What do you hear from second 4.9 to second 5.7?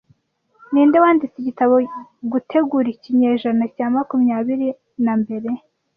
na mbere'